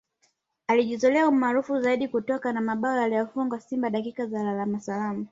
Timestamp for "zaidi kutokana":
1.81-2.59